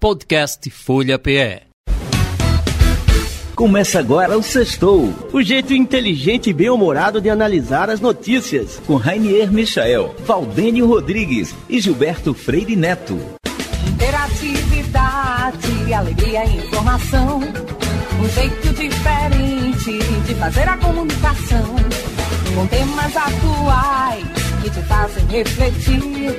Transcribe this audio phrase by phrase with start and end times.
[0.00, 1.62] Podcast Folha PE.
[3.56, 5.12] Começa agora o Sextou.
[5.32, 8.80] O jeito inteligente e bem-humorado de analisar as notícias.
[8.86, 13.18] Com Rainier Michael, Valdênio Rodrigues e Gilberto Freire Neto.
[13.88, 17.40] Interatividade, alegria e informação.
[17.40, 21.74] Um jeito diferente de fazer a comunicação.
[22.54, 26.38] Com temas atuais que te fazem refletir.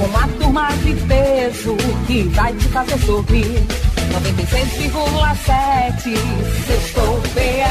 [0.00, 1.76] Uma turma de peso
[2.06, 3.66] que vai te fazer sorrir.
[4.14, 6.14] 96,7
[6.66, 7.66] Sextou PE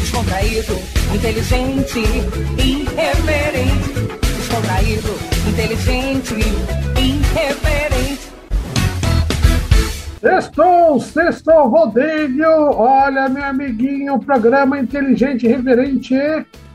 [0.00, 0.74] Descontraído,
[1.14, 2.00] inteligente,
[2.58, 3.94] irreverente
[4.38, 5.14] Descontraído,
[5.46, 6.34] inteligente,
[6.96, 8.17] irreverente
[10.20, 12.42] Sextou, sextou, Rodrigo!
[12.74, 16.14] Olha, meu amiguinho, programa inteligente, reverente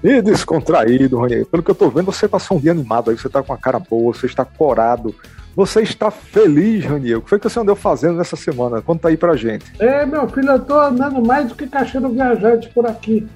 [0.04, 1.46] e descontraído, Rony.
[1.46, 3.80] Pelo que eu tô vendo, você um dia animado aí, você tá com a cara
[3.80, 5.16] boa, você está corado.
[5.56, 7.20] Você está feliz, Raniel?
[7.20, 8.82] O que foi que você andou fazendo nessa semana?
[8.82, 9.66] Conta aí pra gente.
[9.80, 13.28] É, meu filho, eu tô andando mais do que caixeiro viajante por aqui.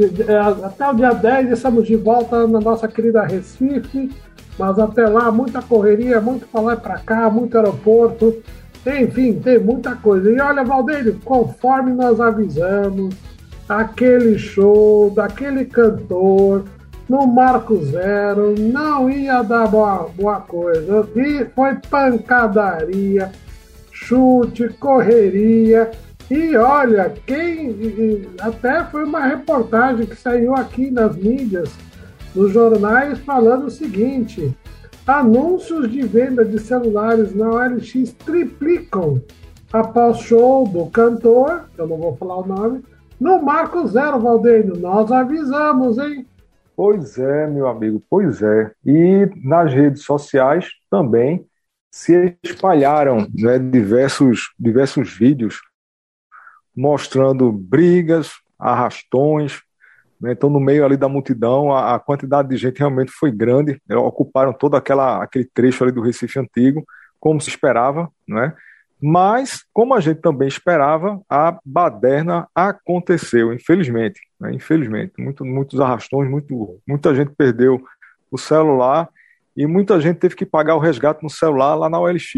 [0.00, 4.08] É, até o dia 10 estamos de volta na nossa querida Recife,
[4.56, 8.36] mas até lá muita correria, muito pra lá e pra cá, muito aeroporto.
[8.86, 10.30] Enfim, tem muita coisa.
[10.30, 13.14] E olha, Valdeiro, conforme nós avisamos,
[13.68, 16.64] aquele show daquele cantor
[17.08, 21.08] no Marco Zero não ia dar boa, boa coisa.
[21.16, 23.32] E foi pancadaria,
[23.90, 25.90] chute, correria.
[26.30, 28.28] E olha, quem.
[28.40, 31.70] Até foi uma reportagem que saiu aqui nas mídias,
[32.34, 34.54] nos jornais, falando o seguinte:
[35.08, 39.22] anúncios de venda de celulares na OLX triplicam
[39.72, 42.84] após show do cantor, eu não vou falar o nome,
[43.18, 44.76] no Marco Zero, Valdênio.
[44.76, 46.26] Nós avisamos, hein?
[46.76, 48.70] Pois é, meu amigo, pois é.
[48.84, 51.44] E nas redes sociais também
[51.90, 55.58] se espalharam né, diversos, diversos vídeos
[56.76, 59.62] mostrando brigas, arrastões.
[60.20, 60.32] Né?
[60.32, 63.80] Então, no meio ali da multidão, a, a, quantidade de gente realmente foi grande.
[63.90, 66.84] Ocuparam todo aquela, aquele trecho ali do Recife Antigo,
[67.20, 68.54] como se esperava, né?
[69.00, 74.20] Mas, como a gente também esperava, a baderna aconteceu, infelizmente.
[74.40, 74.52] Né?
[74.52, 75.12] Infelizmente.
[75.18, 77.80] Muito, muitos arrastões, muito, muita gente perdeu
[78.30, 79.08] o celular
[79.56, 82.34] e muita gente teve que pagar o resgate no celular lá na OLX.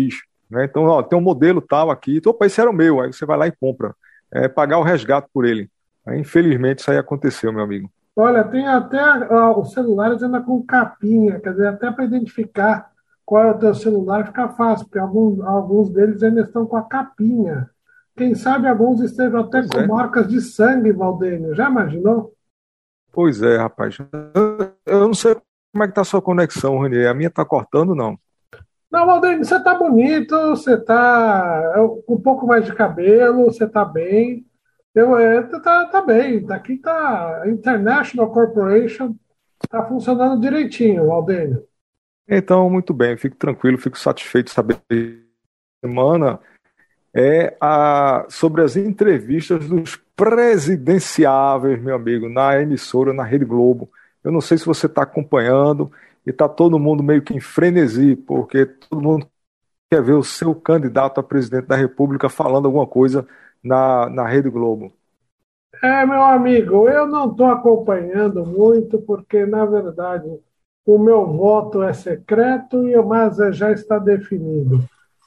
[0.50, 0.66] Né?
[0.66, 3.38] Então, ó, tem um modelo tal aqui, opa, esse era o meu, aí você vai
[3.38, 3.94] lá e compra.
[4.32, 5.68] É, pagar o resgate por ele.
[6.10, 7.88] Aí, infelizmente, isso aí aconteceu, meu amigo.
[8.16, 9.00] Olha, tem até
[9.32, 12.90] ó, os celulares ainda com capinha, quer dizer, até para identificar
[13.24, 16.82] qual é o teu celular, fica fácil, porque alguns, alguns deles ainda estão com a
[16.82, 17.70] capinha.
[18.16, 19.86] Quem sabe alguns estejam até pois com é.
[19.86, 21.54] marcas de sangue, Valdênio.
[21.54, 22.34] Já imaginou?
[23.12, 23.96] Pois é, rapaz.
[24.84, 25.36] Eu não sei
[25.72, 27.08] como é que tá a sua conexão, Renier.
[27.08, 28.18] A minha tá cortando, não?
[28.90, 31.72] Não, Valdênio, você tá bonito, você tá
[32.04, 34.44] com um pouco mais de cabelo, você tá bem.
[34.94, 36.44] Eu, é, tá, tá bem.
[36.44, 39.14] Daqui tá International Corporation,
[39.68, 41.66] tá funcionando direitinho, Valdênio.
[42.28, 44.80] Então, muito bem, fico tranquilo, fico satisfeito de saber
[45.84, 46.38] semana
[47.14, 53.90] é a, sobre as entrevistas dos presidenciáveis, meu amigo, na emissora, na Rede Globo.
[54.22, 55.90] Eu não sei se você está acompanhando
[56.26, 59.26] e está todo mundo meio que em frenesi, porque todo mundo
[59.90, 63.26] quer ver o seu candidato a presidente da República falando alguma coisa
[63.62, 64.92] na, na Rede Globo.
[65.82, 70.28] É, meu amigo, eu não estou acompanhando muito, porque, na verdade,
[70.86, 74.84] o meu voto é secreto, mas já está definido.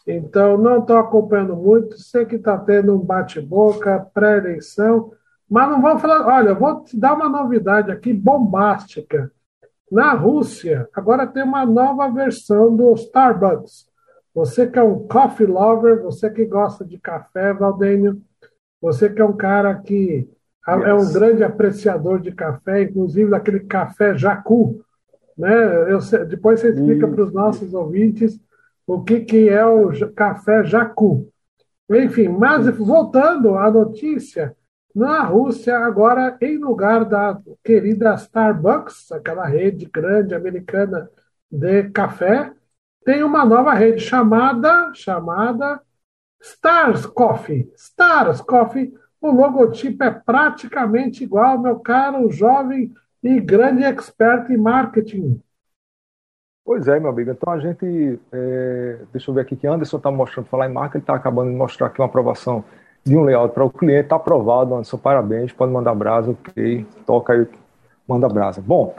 [0.07, 5.11] Então, não estou acompanhando muito, sei que está tendo um bate-boca, pré-eleição,
[5.49, 6.25] mas não vou falar.
[6.25, 9.31] Olha, vou te dar uma novidade aqui bombástica.
[9.91, 13.92] Na Rússia, agora tem uma nova versão do Starbucks.
[14.33, 18.21] Você que é um coffee lover, você que gosta de café, Valdênio,
[18.81, 20.27] você que é um cara que
[20.67, 24.83] é um grande apreciador de café, inclusive daquele café Jacu,
[25.37, 25.91] né?
[25.91, 28.39] Eu, depois você explica para os nossos ouvintes
[28.87, 31.27] o que, que é o café Jacu.
[31.89, 34.55] Enfim, mas voltando à notícia,
[34.95, 41.09] na Rússia, agora, em lugar da querida Starbucks, aquela rede grande americana
[41.51, 42.51] de café,
[43.05, 45.81] tem uma nova rede chamada, chamada
[46.41, 47.71] Stars Coffee.
[47.75, 55.41] Stars Coffee, o logotipo é praticamente igual, meu caro jovem e grande expert em marketing.
[56.65, 57.31] Pois é, meu amigo.
[57.31, 58.19] Então a gente.
[58.31, 61.51] É, deixa eu ver aqui que Anderson está mostrando falar em marca, ele está acabando
[61.51, 62.63] de mostrar aqui uma aprovação
[63.03, 64.03] de um layout para o cliente.
[64.03, 64.97] Está aprovado, Anderson.
[64.97, 65.51] Parabéns.
[65.51, 66.85] Pode mandar brasa, ok.
[67.05, 67.47] Toca aí,
[68.07, 68.61] manda brasa.
[68.61, 68.95] Bom,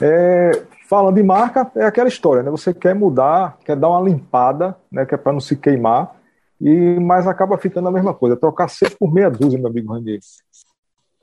[0.00, 0.50] é,
[0.88, 2.50] falando de marca, é aquela história, né?
[2.50, 5.04] Você quer mudar, quer dar uma limpada, né?
[5.04, 6.14] Que é para não se queimar.
[6.60, 10.20] e mas acaba ficando a mesma coisa, trocar seis por meia dúzia, meu amigo Randir.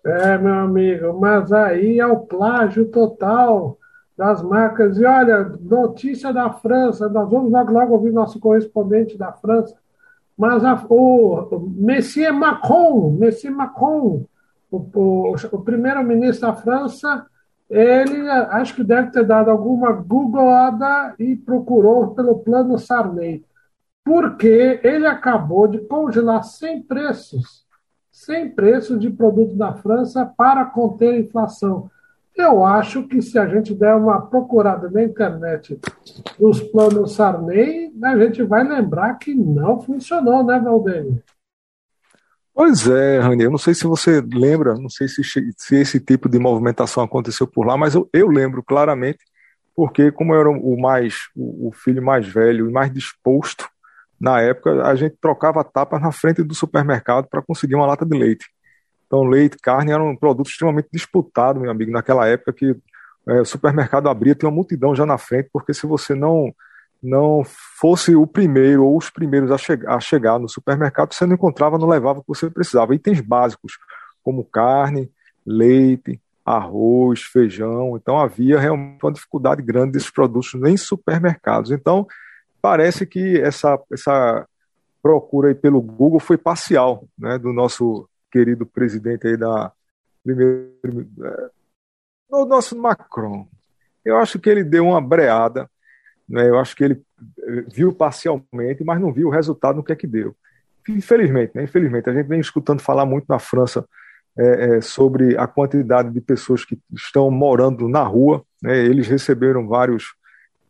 [0.04, 3.78] É, meu amigo, mas aí é o plágio total
[4.18, 4.98] das marcas.
[4.98, 9.76] E olha, notícia da França, nós vamos logo, logo ouvir nosso correspondente da França,
[10.38, 14.26] mas a, o Monsieur Macron, Monsieur Macron,
[14.72, 17.26] o, o, o primeiro-ministro da França,
[17.72, 23.46] ele acho que deve ter dado alguma googlada e procurou pelo plano Sarney,
[24.04, 27.66] porque ele acabou de congelar sem preços,
[28.12, 31.90] sem preços de produtos da França para conter a inflação.
[32.36, 35.80] Eu acho que se a gente der uma procurada na internet
[36.38, 41.24] dos planos Sarney, a gente vai lembrar que não funcionou, né, Valdênio?
[42.54, 46.28] Pois é, Rani, eu não sei se você lembra, não sei se, se esse tipo
[46.30, 49.20] de movimentação aconteceu por lá, mas eu, eu lembro claramente,
[49.76, 53.70] porque como eu era o mais o, o filho mais velho e mais disposto
[54.20, 58.18] na época, a gente trocava tapas na frente do supermercado para conseguir uma lata de
[58.18, 58.46] leite.
[59.08, 62.76] Então, leite, carne era um produto extremamente disputado, meu amigo, naquela época que
[63.28, 66.54] é, o supermercado abria, tinha uma multidão já na frente, porque se você não
[67.02, 71.34] não fosse o primeiro ou os primeiros a, che a chegar no supermercado, você não
[71.34, 72.94] encontrava, não levava o que você precisava.
[72.94, 73.80] Itens básicos,
[74.24, 75.12] como carne,
[75.46, 77.98] leite, arroz, feijão.
[77.98, 81.72] Então havia realmente uma dificuldade grande desses produtos em supermercados.
[81.72, 82.06] Então
[82.62, 84.48] parece que essa, essa
[85.02, 89.72] procura aí pelo Google foi parcial, né, do nosso querido presidente aí da
[90.24, 90.72] primeiro,
[91.24, 91.50] é,
[92.30, 93.48] do nosso Macron.
[94.06, 95.70] Eu acho que ele deu uma breada
[96.32, 96.50] né?
[96.50, 97.02] Eu acho que ele
[97.40, 100.36] eh, viu parcialmente, mas não viu o resultado no que é que deu.
[100.88, 101.64] Infelizmente, né?
[101.64, 103.86] infelizmente, a gente vem escutando falar muito na França
[104.38, 108.44] é, é, sobre a quantidade de pessoas que estão morando na rua.
[108.64, 108.78] Né?
[108.78, 110.06] Eles receberam vários,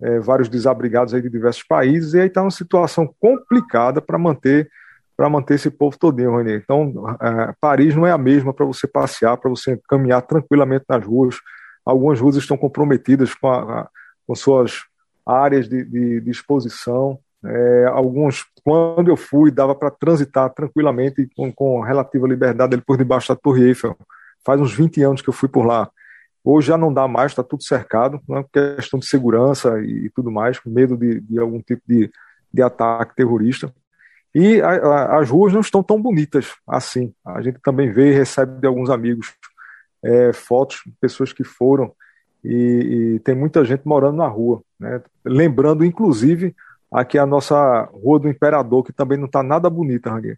[0.02, 4.70] é, vários desabrigados aí de diversos países e aí está uma situação complicada para manter
[5.16, 6.56] para manter esse povo todinho, René.
[6.56, 6.92] Então,
[7.60, 11.36] Paris não é a mesma para você passear, para você caminhar tranquilamente nas ruas.
[11.86, 13.88] Algumas ruas estão comprometidas com, a,
[14.26, 14.82] com suas
[15.26, 17.20] áreas de, de, de exposição.
[17.44, 22.98] É, alguns, quando eu fui, dava para transitar tranquilamente com, com relativa liberdade ali por
[22.98, 23.98] debaixo da Torre Eiffel.
[24.46, 25.90] Faz uns 20 anos que eu fui por lá.
[26.44, 30.32] Hoje já não dá mais, está tudo cercado, né, questão de segurança e, e, tudo
[30.32, 32.12] mais, com medo de, de algum tipo de,
[32.52, 33.72] de ataque terrorista.
[34.34, 37.14] E a, a, as ruas não estão tão bonitas assim.
[37.26, 39.34] A gente também vê e recebe de alguns amigos
[40.04, 41.94] é, fotos de pessoas que foram
[42.44, 44.62] e, e, tem muita gente morando na rua.
[44.80, 45.02] Né?
[45.24, 46.56] Lembrando, inclusive,
[46.92, 50.38] aqui a nossa Rua do Imperador, que também não está nada bonita, Rangueiro.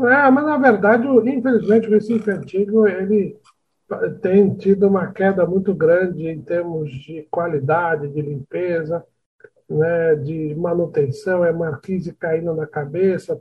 [0.00, 3.36] É, mas na verdade, infelizmente, o Recife Antigo ele
[4.20, 9.04] tem tido uma queda muito grande em termos de qualidade, de limpeza,
[9.68, 13.38] né, de manutenção, é marquise caindo na cabeça,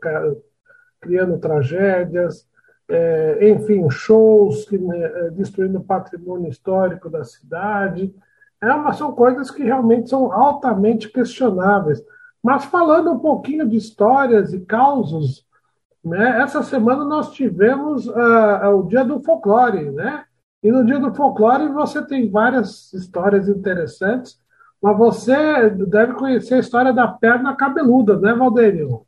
[1.00, 2.46] criando tragédias
[2.92, 8.14] é, enfim, shows que, né, é, destruindo o patrimônio histórico da cidade.
[8.62, 12.04] É são coisas que realmente são altamente questionáveis.
[12.44, 15.46] Mas falando um pouquinho de histórias e causos,
[16.04, 20.26] né, essa semana nós tivemos uh, o Dia do Folclore, né?
[20.64, 24.40] E no Dia do Folclore você tem várias histórias interessantes,
[24.82, 29.06] mas você deve conhecer a história da perna cabeluda, né, Valdênio?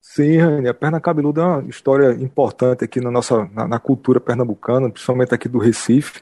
[0.00, 4.20] Sim, Rani, a perna cabeluda é uma história importante aqui na nossa na, na, cultura
[4.20, 6.20] pernambucana, principalmente aqui do Recife,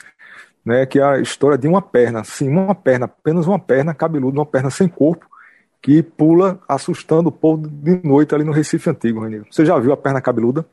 [0.64, 4.38] né, que é a história de uma perna, sim, uma perna, apenas uma perna cabeluda,
[4.38, 5.26] uma perna sem corpo,
[5.80, 9.42] que pula assustando o povo de noite ali no Recife Antigo, Rani.
[9.50, 10.66] Você já viu a perna cabeluda?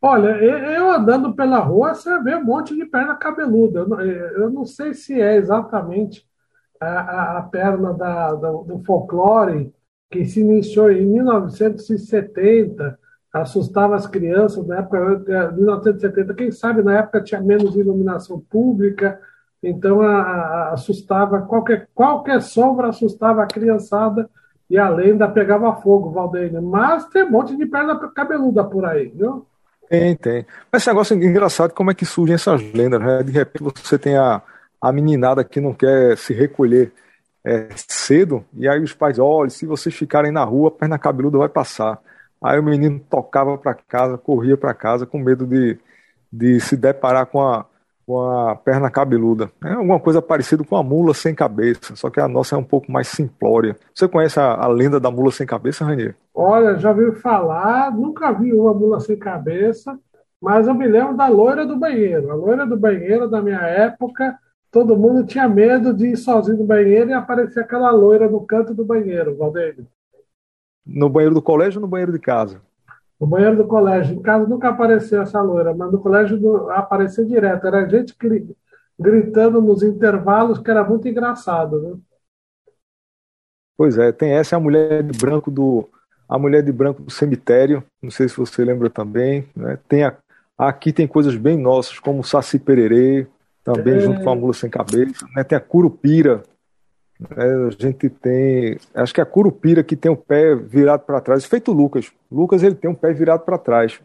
[0.00, 3.80] Olha, eu andando pela rua, você vê um monte de perna cabeluda.
[4.36, 6.24] Eu não sei se é exatamente
[6.80, 9.72] a, a perna da, do folclore
[10.10, 12.98] que se iniciou em 1970,
[13.32, 19.20] assustava as crianças na época, 1970, quem sabe na época tinha menos iluminação pública,
[19.62, 24.28] então a, a, assustava, qualquer, qualquer sombra assustava a criançada
[24.70, 26.60] e a lenda pegava fogo, Valdeir.
[26.62, 29.46] Mas tem um monte de perna cabeluda por aí, viu?
[29.88, 30.46] Tem, tem.
[30.70, 33.22] Mas esse negócio é engraçado, como é que surgem essas lendas, né?
[33.22, 34.42] De repente você tem a,
[34.80, 36.92] a meninada que não quer se recolher
[37.48, 41.38] é, cedo, e aí os pais, olha, se vocês ficarem na rua, a perna cabeluda
[41.38, 41.98] vai passar.
[42.42, 45.78] Aí o menino tocava para casa, corria para casa com medo de,
[46.30, 47.64] de se deparar com a,
[48.06, 49.50] com a perna cabeluda.
[49.64, 52.64] É alguma coisa parecida com a mula sem cabeça, só que a nossa é um
[52.64, 53.74] pouco mais simplória.
[53.94, 56.14] Você conhece a, a lenda da mula sem cabeça, Ranier?
[56.34, 59.98] Olha, já ouvi falar, nunca vi uma mula sem cabeça,
[60.40, 62.30] mas eu me lembro da loira do banheiro.
[62.30, 64.38] A loira do banheiro da minha época
[64.70, 68.74] todo mundo tinha medo de ir sozinho no banheiro e aparecer aquela loira no canto
[68.74, 69.84] do banheiro, Valdeir.
[70.86, 72.60] No banheiro do colégio ou no banheiro de casa?
[73.20, 74.16] No banheiro do colégio.
[74.16, 77.66] Em casa nunca apareceu essa loira, mas no colégio apareceu direto.
[77.66, 78.14] Era gente
[78.98, 81.96] gritando nos intervalos, que era muito engraçado, né?
[83.76, 85.88] Pois é, tem essa a mulher de branco do
[86.28, 89.78] a mulher de branco do cemitério, não sei se você lembra também, né?
[89.88, 90.14] Tem a,
[90.58, 93.26] aqui tem coisas bem nossas, como o Saci Pererê,
[93.74, 94.00] também é.
[94.00, 95.44] junto com a mula sem cabeça, né?
[95.44, 96.42] Tem a Curupira,
[97.20, 97.66] né?
[97.66, 101.44] a gente tem, acho que é a Curupira que tem o pé virado para trás,
[101.44, 102.10] feito o Lucas.
[102.30, 104.00] Lucas ele tem um pé virado para trás.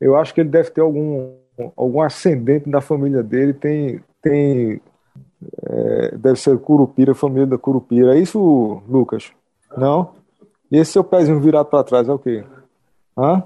[0.00, 1.34] Eu acho que ele deve ter algum
[1.76, 4.80] algum ascendente da família dele tem tem
[5.62, 8.16] é, deve ser Curupira, família da Curupira.
[8.16, 9.30] É isso, Lucas?
[9.76, 10.14] Não?
[10.70, 12.44] E esse seu pezinho virado para trás é o quê?
[13.16, 13.42] Hã?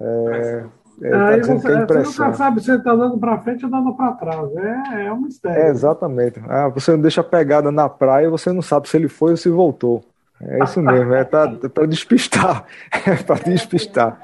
[0.00, 0.66] É, é,
[1.00, 3.94] tá Aí você, é você nunca sabe se ele está andando para frente ou andando
[3.94, 4.56] para trás.
[4.56, 5.62] É, é um mistério.
[5.62, 6.40] É, exatamente.
[6.48, 9.36] Ah, você não deixa a pegada na praia você não sabe se ele foi ou
[9.36, 10.02] se voltou.
[10.40, 12.64] É isso mesmo, é para despistar.
[13.06, 14.20] É para despistar.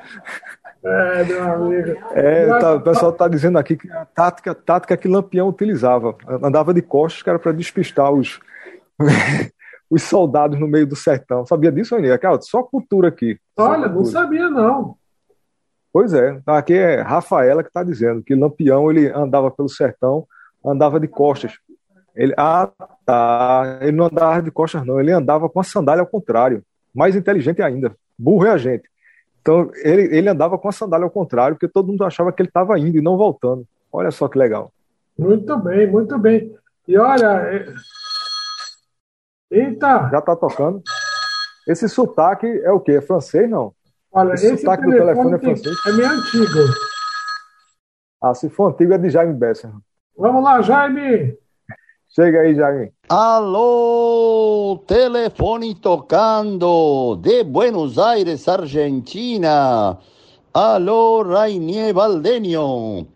[0.84, 1.96] É, meu amigo.
[2.12, 6.16] É, tá, o pessoal está dizendo aqui que a tática, tática que Lampião utilizava.
[6.42, 8.40] Andava de costas, que era para despistar os,
[9.88, 11.46] os soldados no meio do sertão.
[11.46, 12.18] Sabia disso, Aninha?
[12.40, 13.38] Só cultura aqui.
[13.56, 13.94] Olha, cultura.
[13.94, 14.96] não sabia, não.
[15.92, 20.26] Pois é, aqui é Rafaela que está dizendo que Lampião ele andava pelo sertão,
[20.64, 21.58] andava de costas.
[22.14, 22.70] Ele, ah,
[23.04, 23.78] tá.
[23.80, 25.00] Ele não andava de costas, não.
[25.00, 26.62] Ele andava com a sandália ao contrário.
[26.94, 27.94] Mais inteligente ainda.
[28.18, 28.84] Burro é a gente.
[29.40, 32.48] Então, ele, ele andava com a sandália ao contrário, porque todo mundo achava que ele
[32.48, 33.66] estava indo e não voltando.
[33.92, 34.72] Olha só que legal.
[35.18, 36.54] Muito bem, muito bem.
[36.86, 37.42] E olha.
[37.50, 37.66] É...
[39.50, 40.08] Eita!
[40.10, 40.82] Já está tocando.
[41.66, 42.92] Esse sotaque é o quê?
[42.92, 43.74] É francês, não?
[44.12, 45.76] Olha, esse, esse telefone do telefone é francês.
[45.86, 46.58] É meio antigo.
[48.22, 49.70] Ah, se for antigo é de Jaime Besser.
[50.16, 51.36] Vamos lá, Jaime!
[52.14, 52.92] Chega aí, Jaime.
[53.08, 59.98] Alô, telefone tocando de Buenos Aires, Argentina.
[60.52, 63.06] Alô, Rainier Valdenio.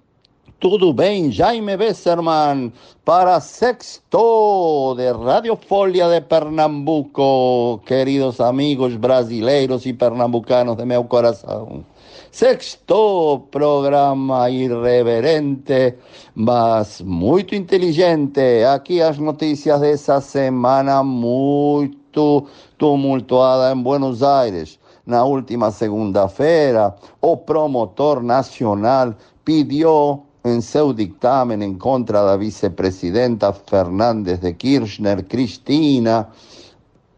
[0.58, 2.72] Tudo bem, Jaime Besserman,
[3.04, 11.84] para Sexto de Radio Folia de Pernambuco, queridos amigos brasileiros e pernambucanos de meu coração.
[12.32, 15.94] Sexto programa irreverente,
[16.34, 18.64] mas muito inteligente.
[18.64, 22.46] Aqui as notícias dessa semana muito
[22.78, 24.78] tumultuada em Buenos Aires.
[25.04, 34.38] Na última segunda-feira, o promotor nacional pediu em seu dictamen em contra da vicepresidenta Fernandes
[34.38, 36.28] de Kirchner, Cristina,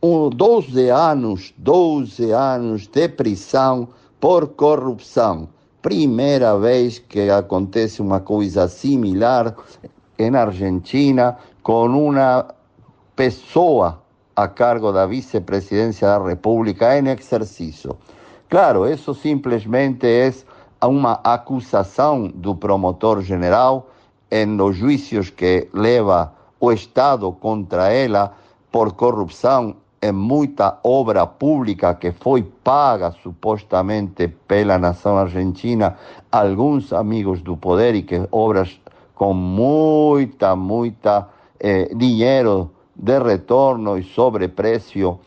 [0.01, 5.47] 12 anos, 12 anos de prisão por corrupção.
[5.83, 9.55] Primeira vez que acontece uma coisa similar
[10.19, 12.47] em Argentina com uma
[13.15, 14.03] pessoa
[14.35, 17.95] a cargo da vicepresidência da República em exercício.
[18.49, 20.33] Claro, isso simplesmente é
[20.87, 23.91] uma acusação do promotor general
[24.31, 28.35] em los juízos que leva o Estado contra ela
[28.71, 35.97] por corrupção em muita obra pública que foi paga supostamente pela nação argentina,
[36.31, 38.81] alguns amigos do poder e que obras
[39.15, 45.19] com muita, muita eh, dinheiro de retorno e sobrepreço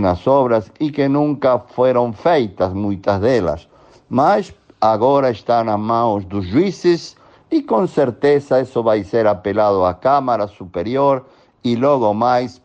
[0.00, 3.68] nas obras e que nunca foram feitas, muitas delas.
[4.08, 4.52] Mas
[4.92, 7.16] agora está nas mãos dos juízes
[7.50, 11.24] e com certeza isso vai ser apelado à Câmara Superior
[11.64, 12.60] e logo mais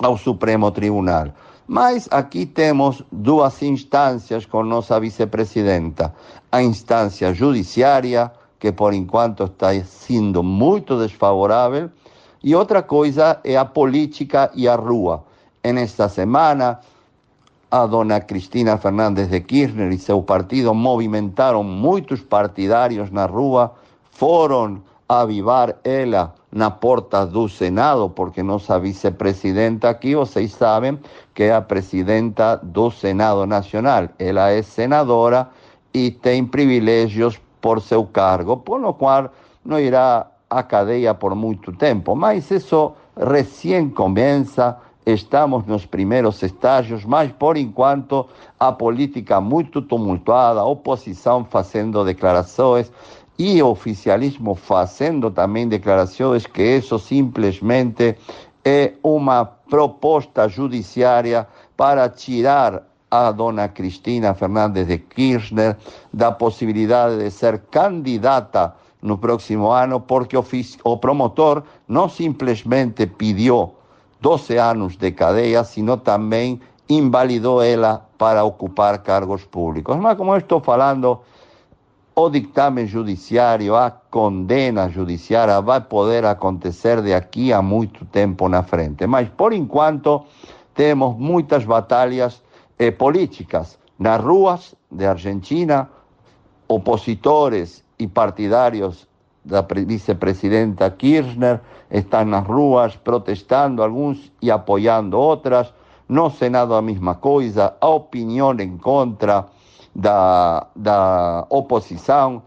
[0.00, 1.28] ao Supremo Tribunal.
[1.66, 6.12] Mas aqui temos duas instâncias com nossa vicepresidenta.
[6.50, 11.90] A instância judiciária, que por enquanto está sendo muito desfavorável,
[12.42, 15.24] e outra coisa é a política e a rua.
[15.62, 16.80] Nesta semana,
[17.70, 23.72] a dona Cristina Fernández de Kirchner e seu partido movimentaram muitos partidários na rua,
[24.10, 30.98] foram avivar ela na porta do Senado, porque nossa vice-presidenta aqui, vocês sabem
[31.32, 34.08] que é a presidenta do Senado Nacional.
[34.18, 35.48] Ela é senadora
[35.94, 39.30] e tem privilégios por seu cargo, por lo qual
[39.64, 42.16] não irá à cadeia por muito tempo.
[42.16, 44.76] Mas isso recém começa,
[45.12, 52.90] estamos nos primeiros estágios, mas por enquanto a política muito tumultuada, a oposição fazendo declarações
[53.38, 58.18] y oficialismo haciendo también declaraciones que eso simplemente
[58.62, 65.76] es una proposta judiciaria para tirar a dona Cristina Fernández de Kirchner
[66.12, 73.72] da posibilidad de ser candidata no próximo año porque o, promotor no simplemente pidió
[74.20, 79.96] 12 años de cadea, sino también invalidó ella para ocupar cargos públicos.
[79.98, 81.22] Mas como eu estou falando,
[82.14, 88.62] o dictamen judiciário, a condena judiciária vai poder acontecer de aqui a muito tempo na
[88.62, 89.06] frente.
[89.06, 90.26] Mas, por enquanto,
[90.74, 92.42] temos muitas batalhas
[92.78, 95.88] eh, políticas nas ruas de Argentina,
[96.68, 99.08] opositores e partidários
[99.50, 105.74] da vicepresidenta Kirchner estão nas ruas protestando alguns e apoiando outras.
[106.08, 109.46] No Senado a mesma coisa, a opinião em contra
[109.94, 112.42] da, da oposição,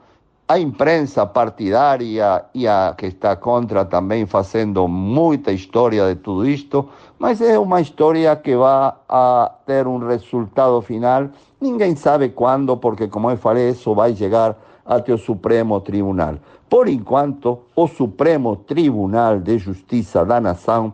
[0.48, 6.90] a imprensa partidária e a que está contra também fazendo muita história de tudo isto,
[7.18, 11.30] mas é uma história que vai a ter um resultado final.
[11.62, 16.36] Ninguém sabe quando, porque, como eu falei, isso vai chegar até o Supremo Tribunal.
[16.70, 20.94] Por enquanto, o Supremo Tribunal de Justiça da Nação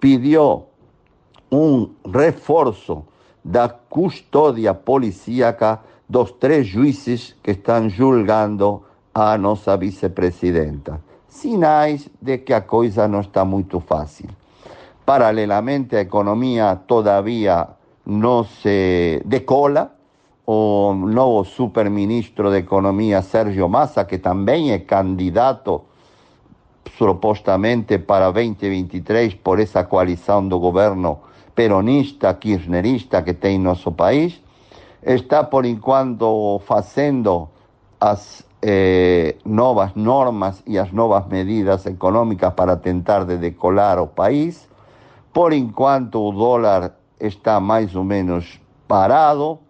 [0.00, 0.64] pediu
[1.50, 3.04] um reforço
[3.44, 8.82] da custódia policíaca dos três juízes que estão julgando
[9.14, 11.00] a nossa vice-presidenta.
[11.28, 14.28] Sinais de que a coisa não está muito fácil.
[15.04, 17.68] Paralelamente, a economia todavia
[18.04, 19.95] não se decola.
[20.46, 25.86] O novo superministro de Economia, Sérgio Massa, que também é candidato
[26.96, 31.18] supostamente para 2023 por essa coalição do governo
[31.52, 34.40] peronista, kirchnerista que tem nosso país,
[35.02, 37.48] está por enquanto fazendo
[38.00, 44.68] as eh, novas normas e as novas medidas econômicas para tentar de decolar o país.
[45.32, 49.65] Por enquanto o dólar está mais ou menos parado.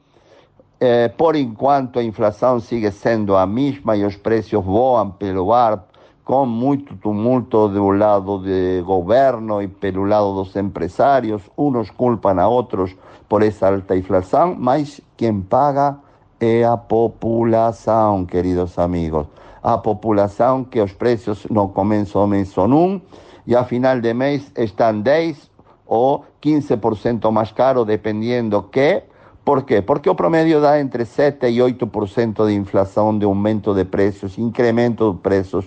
[0.79, 5.83] Eh, por enquanto a inflação sigue sendo a mesma e os preços voam pelo ar
[6.23, 11.41] com muito tumulto do lado do governo e pelo lado dos empresários.
[11.57, 12.95] Uns culpam a outros
[13.27, 15.97] por essa alta inflação, mas quem paga
[16.39, 19.27] é a população, queridos amigos.
[19.63, 23.01] A população que os preços no começo do mês são um
[23.47, 25.51] e a final de mês estão 10
[25.87, 29.03] ou 15% mais caro, dependendo que.
[29.47, 29.81] Por quê?
[29.81, 35.13] Porque o promédio dá entre 7 e 8% de inflação, de aumento de preços, incremento
[35.13, 35.65] de preços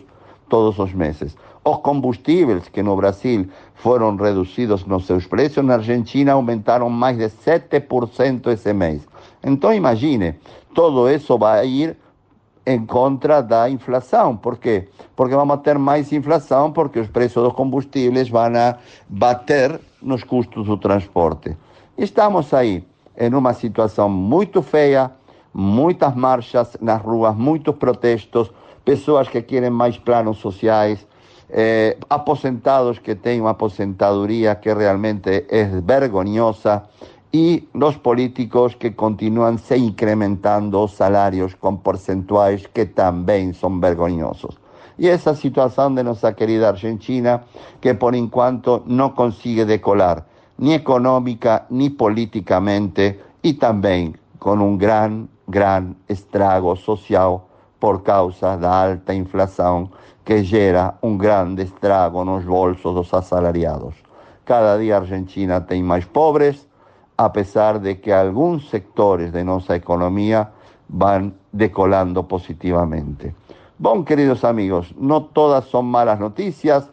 [0.50, 1.38] todos os meses.
[1.64, 7.30] Os combustíveis, que no Brasil foram reduzidos nos seus preços, na Argentina aumentaram mais de
[7.30, 9.08] 7% esse mês.
[9.42, 10.36] Então, imagine,
[10.76, 11.96] todo isso vai ir
[12.66, 14.36] em contra da inflação.
[14.36, 14.90] Por quê?
[15.16, 18.52] Porque vamos ter mais inflação, porque os preços dos combustíveis vão
[19.08, 21.56] bater nos custos do transporte.
[21.98, 22.89] Estamos aí
[23.20, 25.12] em uma situação muito feia,
[25.54, 28.52] muitas marchas nas ruas, muitos protestos,
[28.86, 31.06] pessoas que querem mais planos sociais,
[31.50, 36.84] eh, aposentados que têm uma aposentadoria que realmente é vergonhosa
[37.34, 41.78] e os políticos que continuam se incrementando os salários com
[42.74, 44.58] que também são vergonhosos.
[44.98, 47.44] E essa situação de nossa querida Argentina,
[47.80, 50.26] que por enquanto não consegue decolar,
[50.60, 57.48] nem econômica, nem politicamente, e também com um grande, grande estrago social
[57.80, 59.90] por causa da alta inflação
[60.26, 63.96] que gera um grande estrago nos bolsos dos assalariados.
[64.46, 66.68] Cada dia a Argentina tem mais pobres,
[67.18, 70.50] apesar de que alguns sectores de nossa economia
[70.90, 73.34] vão decolando positivamente.
[73.78, 76.90] Bom, queridos amigos, não todas são malas notícias.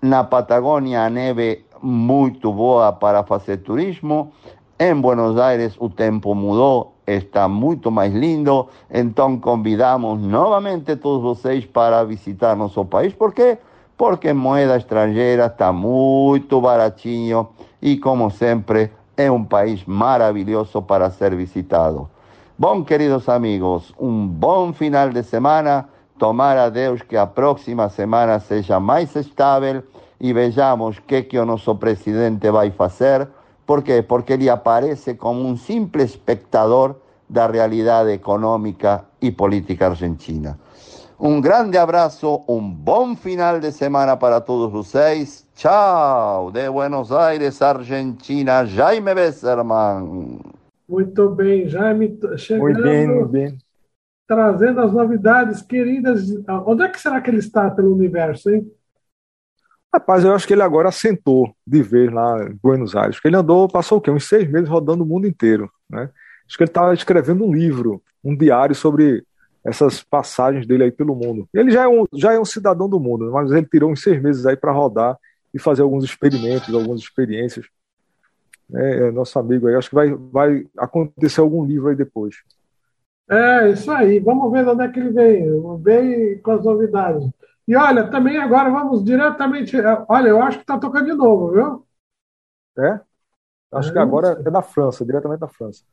[0.00, 4.32] Na Patagônia, a neve muito boa para fazer turismo.
[4.78, 8.68] Em Buenos Aires, o tempo mudou está muito mais lindo.
[8.90, 13.14] Então convidamos novamente todos vocês para visitar nosso país.
[13.14, 13.58] Por quê?
[13.96, 17.48] Porque moeda estrangeira está muito baratinho
[17.82, 22.08] e, como sempre, é um país maravilhoso para ser visitado.
[22.56, 25.88] Bom, queridos amigos, um bom final de semana.
[26.18, 29.84] Tomara a Deus que a próxima semana seja mais estável
[30.20, 33.28] e vejamos o que, que o nosso presidente vai fazer
[33.68, 34.02] por quê?
[34.02, 36.96] Porque ele aparece como um simples espectador
[37.28, 40.58] da realidade econômica e política argentina.
[41.20, 45.46] Um grande abraço, um bom final de semana para todos vocês.
[45.54, 50.40] Tchau, de Buenos Aires, Argentina, Jaime Besserman.
[50.88, 53.58] Muito bem, Jaime, chegando, Muito bem, muito bem.
[54.26, 56.22] trazendo as novidades queridas.
[56.64, 58.66] Onde é que será que ele está pelo universo, hein?
[59.92, 63.36] Rapaz, eu acho que ele agora assentou de vez lá em Buenos Aires, porque ele
[63.36, 64.10] andou, passou o quê?
[64.10, 66.10] Uns seis meses rodando o mundo inteiro, né?
[66.46, 69.24] Acho que ele estava escrevendo um livro, um diário sobre
[69.64, 71.48] essas passagens dele aí pelo mundo.
[71.52, 74.20] Ele já é um, já é um cidadão do mundo, mas ele tirou uns seis
[74.20, 75.16] meses aí para rodar
[75.52, 77.66] e fazer alguns experimentos, algumas experiências.
[78.74, 79.74] é, é, nosso amigo aí.
[79.74, 82.36] Acho que vai, vai acontecer algum livro aí depois.
[83.30, 84.18] É, isso aí.
[84.20, 85.76] Vamos ver de onde é que ele veio.
[85.78, 87.28] Vem com as novidades.
[87.68, 89.76] E olha, também agora vamos diretamente.
[90.08, 91.86] Olha, eu acho que está tocando de novo, viu?
[92.82, 92.98] É?
[93.70, 95.84] Acho é, que agora é da França, diretamente da França.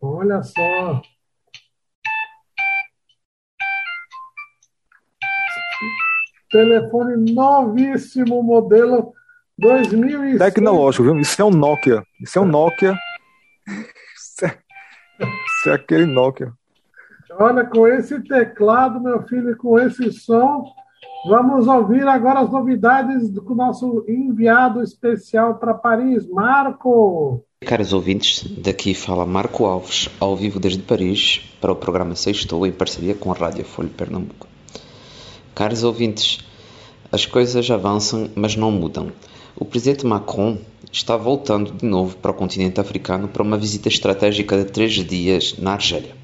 [0.00, 1.02] Olha só.
[6.48, 9.12] Telefone novíssimo, modelo
[9.58, 10.38] 2006.
[10.38, 11.18] Tecnológico, viu?
[11.18, 12.04] Isso é um Nokia.
[12.20, 12.96] Isso é um Nokia.
[14.16, 14.58] Isso é,
[15.18, 16.52] isso é aquele Nokia.
[17.32, 20.72] Olha, com esse teclado, meu filho, com esse som,
[21.26, 27.44] vamos ouvir agora as novidades do nosso enviado especial para Paris, Marco.
[27.60, 32.72] Caros ouvintes, daqui fala Marco Alves, ao vivo desde Paris, para o programa Sextou, em
[32.72, 34.46] parceria com a Rádio Folha Pernambuco.
[35.54, 36.38] Caros ouvintes,
[37.12, 39.12] as coisas avançam, mas não mudam.
[39.56, 40.56] O presidente Macron
[40.90, 45.56] está voltando de novo para o continente africano para uma visita estratégica de três dias
[45.58, 46.19] na Argélia.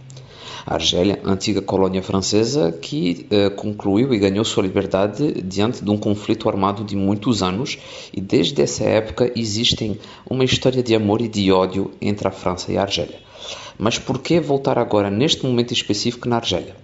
[0.66, 5.96] A Argélia, antiga colônia francesa, que eh, concluiu e ganhou sua liberdade diante de um
[5.96, 7.79] conflito armado de muitos anos,
[8.12, 9.96] e desde essa época existem
[10.29, 13.20] uma história de amor e de ódio entre a França e a Argélia.
[13.79, 16.74] Mas por que voltar agora, neste momento específico, na Argélia?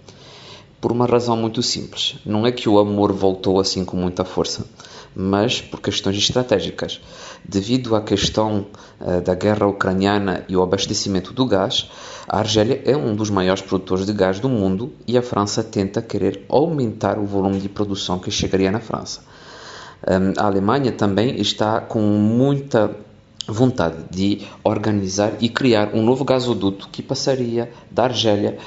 [0.80, 2.14] Por uma razão muito simples.
[2.24, 4.64] Não é que o amor voltou assim com muita força,
[5.14, 7.00] mas por questões estratégicas.
[7.44, 8.66] Devido à questão
[9.00, 11.90] uh, da guerra ucraniana e o abastecimento do gás,
[12.28, 16.00] a Argélia é um dos maiores produtores de gás do mundo e a França tenta
[16.00, 19.20] querer aumentar o volume de produção que chegaria na França.
[20.06, 22.94] Um, a Alemanha também está com muita
[23.46, 28.58] vontade de organizar e criar um novo gasoduto que passaria da Argélia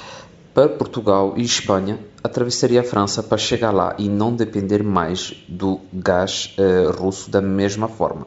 [0.55, 5.81] para Portugal e Espanha, atravessaria a França para chegar lá e não depender mais do
[5.91, 8.25] gás uh, russo da mesma forma.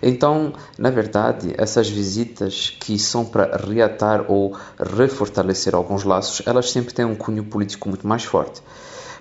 [0.00, 6.94] Então, na verdade, essas visitas que são para reatar ou refortalecer alguns laços, elas sempre
[6.94, 8.62] têm um cunho político muito mais forte.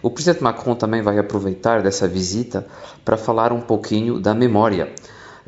[0.04, 2.68] O presidente Macron também vai aproveitar dessa visita
[3.04, 4.94] para falar um pouquinho da memória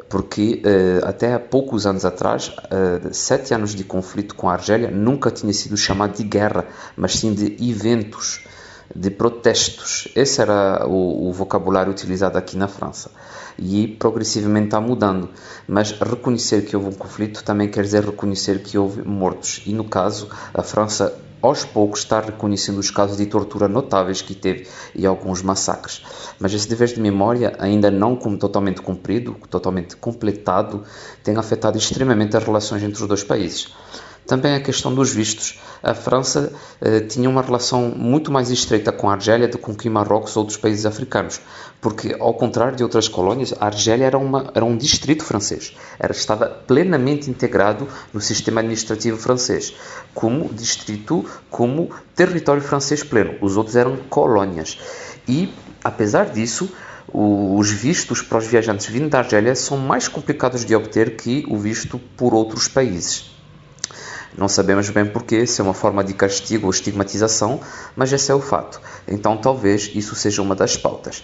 [0.08, 4.92] porque uh, até há poucos anos atrás, uh, sete anos de conflito com a Argélia
[4.92, 8.46] nunca tinha sido chamado de guerra, mas sim de eventos,
[8.96, 10.08] de protestos.
[10.16, 13.12] Esse era o, o vocabulário utilizado aqui na França.
[13.58, 15.30] E progressivamente está mudando.
[15.68, 19.62] Mas reconhecer que houve um conflito também quer dizer reconhecer que houve mortos.
[19.66, 24.34] E no caso, a França aos poucos está reconhecendo os casos de tortura notáveis que
[24.34, 26.04] teve e alguns massacres.
[26.40, 30.84] Mas esse dever de memória, ainda não como totalmente cumprido, totalmente completado,
[31.24, 33.74] tem afetado extremamente as relações entre os dois países.
[34.30, 35.60] Também a questão dos vistos.
[35.82, 39.90] A França eh, tinha uma relação muito mais estreita com a Argélia do que com
[39.90, 41.42] Marrocos ou outros países africanos,
[41.82, 46.12] porque, ao contrário de outras colônias, a Argélia era, uma, era um distrito francês, era,
[46.12, 49.74] estava plenamente integrado no sistema administrativo francês,
[50.14, 53.36] como distrito, como território francês pleno.
[53.42, 54.78] Os outros eram colônias.
[55.28, 56.70] E, apesar disso,
[57.14, 61.58] os vistos para os viajantes vindo da Argélia são mais complicados de obter que o
[61.58, 63.32] visto por outros países.
[64.38, 67.60] Não sabemos bem porquê, se é uma forma de castigo ou estigmatização,
[67.96, 68.80] mas esse é o fato.
[69.08, 71.24] Então talvez isso seja uma das pautas.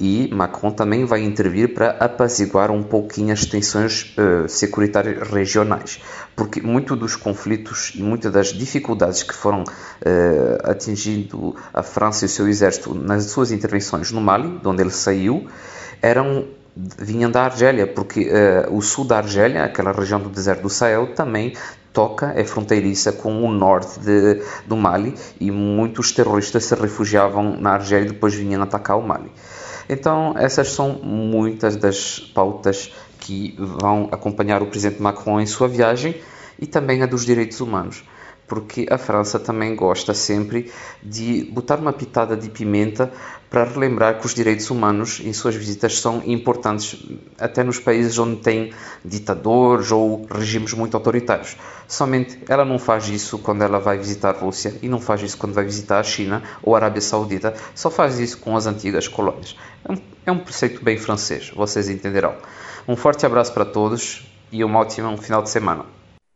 [0.00, 6.00] E Macron também vai intervir para apaziguar um pouquinho as tensões uh, securitárias regionais,
[6.34, 12.26] porque muito dos conflitos e muitas das dificuldades que foram uh, atingindo a França e
[12.26, 15.46] o seu exército nas suas intervenções no Mali, de onde ele saiu,
[16.00, 20.70] eram vinham da Argélia, porque uh, o sul da Argélia, aquela região do deserto do
[20.70, 21.52] Sahel, também
[21.92, 25.14] toca, é fronteiriça com o norte de, do Mali.
[25.38, 29.30] E muitos terroristas se refugiavam na Argélia e depois vinham atacar o Mali.
[29.92, 36.16] Então, essas são muitas das pautas que vão acompanhar o presidente Macron em sua viagem
[36.58, 38.02] e também a dos direitos humanos
[38.52, 40.70] porque a França também gosta sempre
[41.02, 43.10] de botar uma pitada de pimenta
[43.52, 47.06] para relembrar que os direitos humanos em suas visitas são importantes
[47.38, 48.72] até nos países onde tem
[49.04, 51.58] ditadores ou regimes muito autoritários.
[51.86, 55.36] Somente ela não faz isso quando ela vai visitar a Rússia e não faz isso
[55.36, 59.06] quando vai visitar a China ou a Arábia Saudita, só faz isso com as antigas
[59.06, 59.54] colônias.
[59.86, 62.34] É um, é um preceito bem francês, vocês entenderão.
[62.88, 65.84] Um forte abraço para todos e um ótimo final de semana.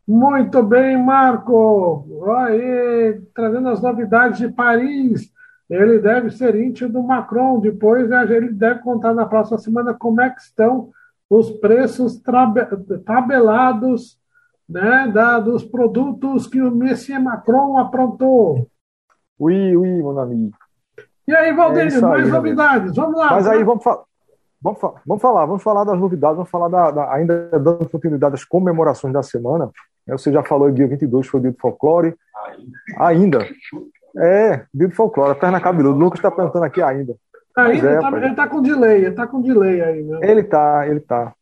[0.07, 2.05] Muito bem, Marco.
[2.37, 5.35] Aí, trazendo as novidades de Paris.
[5.69, 7.59] Ele deve ser íntimo do Macron.
[7.59, 10.89] Depois ele deve contar na próxima semana como é que estão
[11.29, 12.21] os preços
[13.05, 14.17] tabelados
[14.67, 18.67] né, da, dos produtos que o Messias Macron aprontou.
[19.39, 20.51] Oui, oui, mon ami.
[21.27, 22.95] E aí, Valdênio, é mais novidades?
[22.95, 23.31] Vamos lá.
[23.31, 24.07] Mas aí vamos falar.
[24.59, 28.33] Vamos, fa vamos, falar, vamos falar das novidades, vamos falar da, da, ainda dando continuidade
[28.33, 29.69] às comemorações da semana.
[30.07, 32.15] Você já falou, dia 22 foi o dia do folclore.
[32.97, 33.39] Ainda.
[34.17, 35.95] É, dia do folclore, perna cabeluda.
[35.95, 37.15] O Lucas está perguntando aqui ainda.
[37.55, 40.03] Ainda, é, tá, ele está com delay, ele está com delay aí.
[40.03, 40.19] Né?
[40.21, 41.33] Ele está, ele está.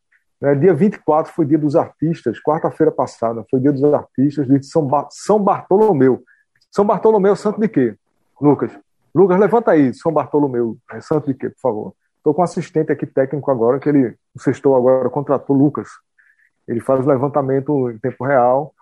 [0.41, 4.85] É, dia 24 foi dia dos artistas, quarta-feira passada foi dia dos artistas de São,
[4.85, 6.23] ba São Bartolomeu.
[6.71, 7.95] São Bartolomeu santo de quê,
[8.39, 8.71] Lucas?
[9.13, 11.93] Lucas, levanta aí, São Bartolomeu, é santo de quê, por favor?
[12.17, 15.87] Estou com um assistente aqui técnico agora, que ele, o sextou agora, contratou Lucas.
[16.67, 18.73] Ele faz o levantamento em tempo real.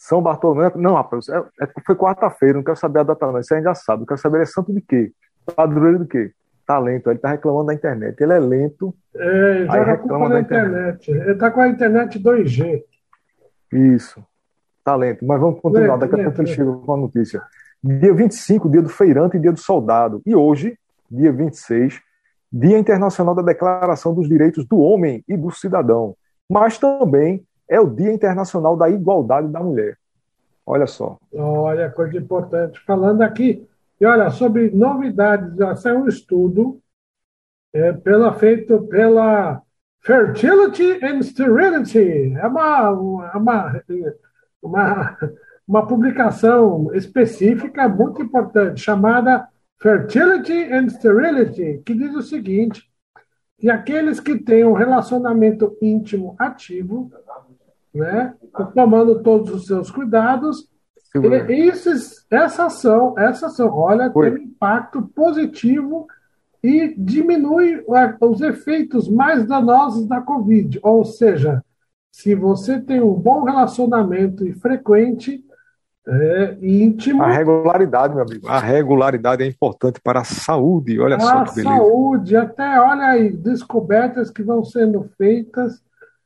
[0.00, 3.52] São Bartolomeu, não, rapaz, é, é, foi quarta-feira, não quero saber a data não, isso
[3.52, 4.02] a gente já sabe.
[4.02, 5.12] Eu quero saber ele é santo de quê?
[5.54, 6.32] Padroeiro de quê?
[6.66, 8.18] Talento, ele está reclamando da internet.
[8.18, 8.94] Ele é lento.
[9.14, 11.02] É, ele joga reclama da internet.
[11.02, 11.10] internet.
[11.10, 12.82] Ele está com a internet 2G.
[13.70, 14.24] Isso.
[14.82, 15.22] Talento.
[15.26, 17.42] Mas vamos continuar, lento, daqui a pouco ele chega com a notícia.
[17.84, 20.22] Dia 25, dia do feirante e dia do soldado.
[20.24, 20.78] E hoje,
[21.10, 22.00] dia 26,
[22.50, 26.16] Dia Internacional da Declaração dos Direitos do Homem e do Cidadão.
[26.48, 29.96] Mas também é o Dia Internacional da Igualdade da Mulher.
[30.66, 31.16] Olha só.
[31.32, 32.80] Olha, coisa importante.
[32.84, 33.66] Falando aqui,
[34.00, 36.80] e olha, sobre novidades, já saiu um estudo
[37.72, 39.62] é, pela, feito pela
[40.00, 42.34] Fertility and Sterility.
[42.36, 43.82] É uma, uma,
[44.60, 45.18] uma,
[45.66, 49.46] uma publicação específica muito importante, chamada
[49.78, 52.82] Fertility and Sterility, que diz o seguinte:
[53.58, 57.12] que aqueles que têm um relacionamento íntimo ativo,
[57.94, 58.34] né,
[58.74, 60.68] tomando todos os seus cuidados,
[61.48, 64.30] esses, essa ação, essa ação, olha, Oi.
[64.30, 66.06] tem um impacto positivo
[66.62, 67.82] e diminui
[68.20, 70.78] os efeitos mais danosos da Covid.
[70.82, 71.64] Ou seja,
[72.12, 75.44] se você tem um bom relacionamento e frequente,
[76.06, 77.22] é, íntimo.
[77.22, 78.48] A regularidade, meu amigo.
[78.48, 81.00] A regularidade é importante para a saúde.
[81.00, 81.76] Olha a só que beleza.
[81.76, 85.82] saúde, até olha aí, descobertas que vão sendo feitas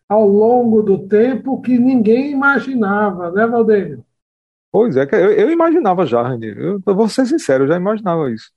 [0.08, 4.04] ao longo do tempo que ninguém imaginava, né, Valdênio?
[4.70, 6.48] Pois é, eu, eu imaginava já, Rani.
[6.48, 8.50] Eu, eu vou ser sincero, eu já imaginava isso.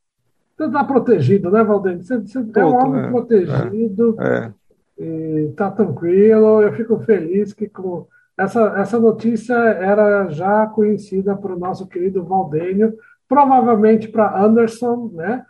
[0.58, 2.04] Você está protegido, né, Valdênio?
[2.04, 4.52] Você, você é um homem é, protegido, é,
[4.98, 6.62] está tranquilo.
[6.62, 8.08] Eu fico feliz que com
[8.38, 12.96] essa, essa notícia era já conhecida para o nosso querido Valdênio,
[13.28, 15.46] provavelmente para Anderson, né?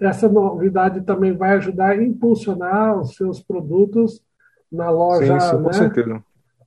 [0.00, 4.20] Essa novidade também vai ajudar a impulsionar os seus produtos
[4.70, 5.40] na loja.
[5.40, 5.72] Sim, sim com né?
[5.72, 6.22] certeza.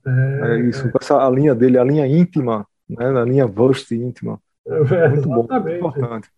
[0.06, 0.92] É, é isso, é.
[1.00, 4.38] essa a linha dele, a linha íntima, né, na linha Bust íntima.
[4.66, 6.30] É, muito bom, importante.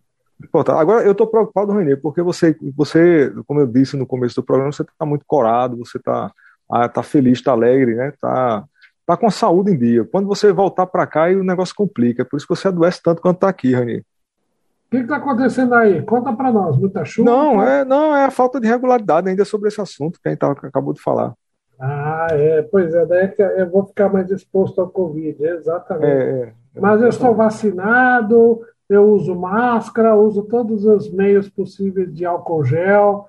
[0.42, 0.81] importante.
[0.81, 4.72] Agora, eu estou preocupado, Renê, porque você, você, como eu disse no começo do programa,
[4.72, 6.33] você está muito corado, você está
[6.70, 8.12] ah, tá feliz, está alegre, né?
[8.20, 8.64] Tá,
[9.05, 10.05] tá com a saúde em dia.
[10.05, 12.24] Quando você voltar para cá, o negócio complica.
[12.24, 13.98] Por isso que você adoece tanto quanto está aqui, Renê.
[13.98, 16.02] O que está acontecendo aí?
[16.02, 17.29] Conta para nós, muita chuva?
[17.29, 20.44] Não, é, não, é a falta de regularidade ainda sobre esse assunto que a gente
[20.44, 21.35] acabou de falar.
[21.79, 26.07] Ah, é, pois é, daí é eu vou ficar mais exposto ao Covid, exatamente.
[26.07, 32.25] É, é, Mas eu estou vacinado, eu uso máscara, uso todos os meios possíveis de
[32.25, 33.27] álcool gel,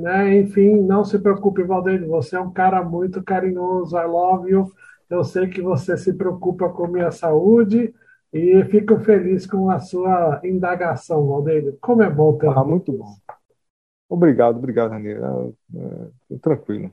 [0.00, 0.36] né?
[0.36, 4.70] enfim, não se preocupe, Valdeir, você é um cara muito carinhoso, I love you,
[5.08, 7.94] eu sei que você se preocupa com minha saúde
[8.32, 11.76] e fico feliz com a sua indagação, Valdeir.
[11.80, 12.48] Como é bom ter.
[12.48, 13.14] Ah, muito bom.
[14.08, 15.20] Obrigado, obrigado, Ranier.
[15.22, 16.90] É, é, tranquilo.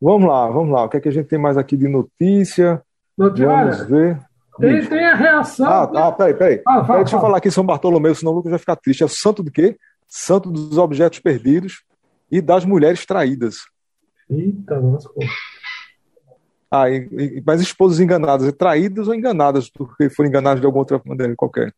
[0.00, 0.84] Vamos lá, vamos lá.
[0.84, 2.82] O que é que a gente tem mais aqui de notícia?
[3.16, 3.46] Notícia.
[3.46, 4.18] Vamos ver.
[4.58, 5.66] Tem, tem a reação.
[5.66, 6.62] Ah, tá, peraí, peraí.
[6.66, 9.02] Ah, fala, deixa eu falar aqui São Bartolomeu, senão o Lucas vai ficar triste.
[9.02, 9.76] É o santo de quê?
[10.06, 11.82] Santo dos objetos perdidos
[12.30, 13.56] e das mulheres traídas.
[14.28, 15.08] Eita, nossa.
[16.70, 21.00] Ah, e, e, mas esposas enganadas, traídas ou enganadas, porque foram enganadas de alguma outra
[21.04, 21.74] maneira qualquer.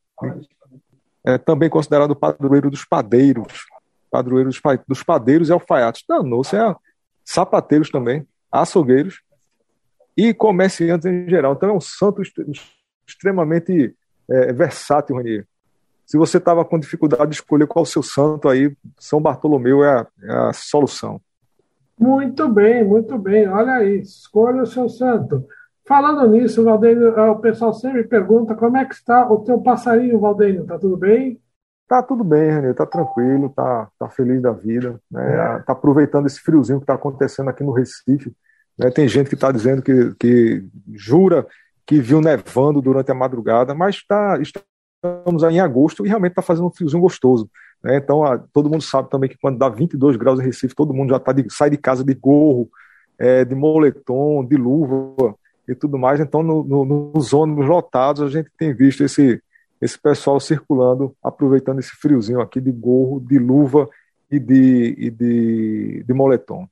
[1.25, 3.65] É também considerado padroeiro dos padeiros.
[4.11, 6.05] Padroeiro dos, dos padeiros e alfaiates.
[6.09, 6.75] Não, não, você é
[7.33, 9.23] sapateiros também, açougueiros
[10.17, 11.55] e comerciantes em geral.
[11.55, 12.23] Então é um santo
[13.07, 13.95] extremamente
[14.29, 15.47] é, versátil, Ranier.
[16.05, 20.01] Se você estava com dificuldade de escolher qual o seu santo, aí São Bartolomeu é
[20.01, 21.21] a, é a solução.
[21.99, 23.49] Muito bem, muito bem.
[23.49, 25.47] Olha aí, escolha o seu santo.
[25.87, 30.21] Falando nisso, Valdênio, é, o pessoal sempre pergunta como é que está o teu passarinho,
[30.21, 30.65] Valdênio.
[30.65, 31.41] Tá tudo bem?
[31.93, 35.35] Tá tudo bem, Renê, tá tranquilo, tá, tá feliz da vida, né?
[35.35, 35.59] É.
[35.59, 38.35] Tá aproveitando esse friozinho que tá acontecendo aqui no Recife.
[38.79, 38.91] Né?
[38.91, 41.47] Tem gente que está dizendo que, que jura
[41.85, 46.41] que viu nevando durante a madrugada, mas tá, estamos aí em agosto e realmente está
[46.41, 47.51] fazendo um friozinho gostoso.
[47.85, 47.99] Né?
[47.99, 51.11] Então, a, todo mundo sabe também que quando dá 22 graus em Recife, todo mundo
[51.11, 52.71] já tá de, sai de casa de gorro,
[53.19, 55.35] é, de moletom, de luva
[55.69, 56.21] e tudo mais.
[56.21, 59.43] Então, no, no, nos ônibus lotados, a gente tem visto esse
[59.83, 63.89] esse pessoal circulando, aproveitando esse friozinho aqui de gorro, de luva
[64.31, 66.69] e de, e de, de moletom.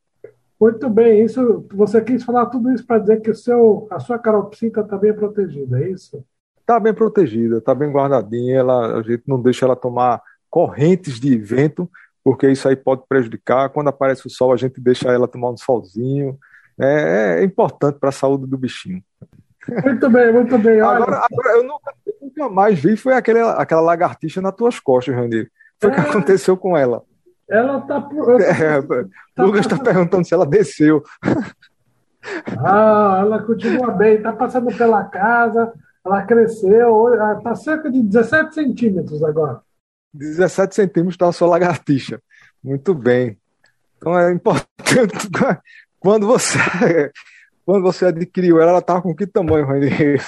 [0.61, 4.17] Muito bem, isso você quis falar tudo isso para dizer que o seu, a sua
[4.17, 6.25] caropsita está bem protegida, é isso?
[6.61, 11.37] Está bem protegida, está bem guardadinha, ela, a gente não deixa ela tomar correntes de
[11.37, 11.91] vento,
[12.23, 13.71] porque isso aí pode prejudicar.
[13.71, 16.39] Quando aparece o sol, a gente deixa ela tomar um solzinho.
[16.79, 19.03] É, é importante para a saúde do bichinho.
[19.85, 20.81] Muito bem, muito bem.
[20.81, 21.03] Olha.
[21.03, 21.93] Agora, agora eu, nunca,
[22.37, 25.51] nunca, mais vi foi aquele, aquela lagartixa nas tuas costas, Randir.
[25.81, 25.95] Foi o é...
[25.95, 27.03] que aconteceu com ela.
[27.49, 28.09] Ela está.
[28.41, 28.81] É,
[29.35, 31.03] tá Lucas está perguntando se ela desceu.
[32.59, 35.73] Ah, ela continua bem, está passando pela casa,
[36.05, 39.61] ela cresceu, está cerca de 17 centímetros agora.
[40.13, 42.21] 17 centímetros está a sua lagartixa.
[42.63, 43.39] Muito bem.
[43.97, 45.29] Então é importante.
[45.99, 46.59] Quando você,
[47.67, 50.19] quando você adquiriu ela, ela estava com que tamanho, Ranieri?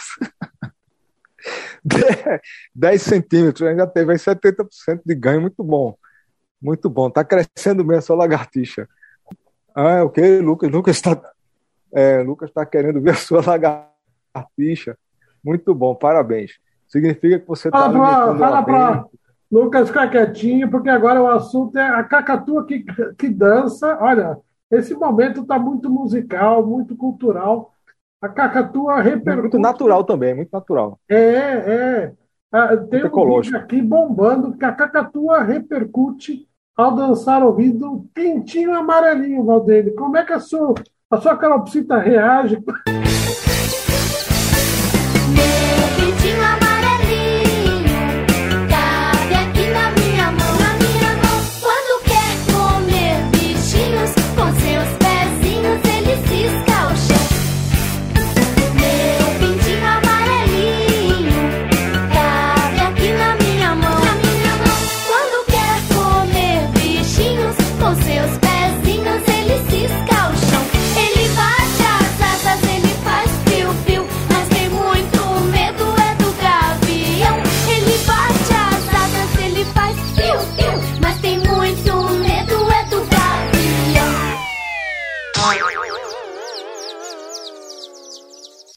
[2.74, 5.96] 10 centímetros, ainda teve 70% de ganho, muito bom.
[6.60, 8.88] Muito bom, está crescendo bem a sua lagartixa.
[9.74, 10.70] Ah, é o que, Lucas?
[10.70, 11.20] Lucas está
[11.92, 14.96] é, Lucas está querendo ver a sua lagartixa.
[15.44, 16.52] Muito bom, parabéns.
[16.88, 19.04] Significa que você está alimentando Fala para
[19.50, 22.84] Lucas ficar quietinho, porque agora o assunto é a cacatua que,
[23.18, 23.98] que dança.
[24.00, 24.38] Olha,
[24.70, 27.74] esse momento está muito musical, muito cultural.
[28.22, 29.40] A cacatua repercute...
[29.40, 30.96] Muito natural também, muito natural.
[31.08, 32.12] É, é.
[32.52, 39.44] Ah, tem um vídeo aqui bombando que a cacatua repercute ao dançar ouvido quentinho amarelinho,
[39.44, 39.92] Valdeir.
[39.96, 40.74] Como é que a sua,
[41.10, 42.62] a sua calopsita reage?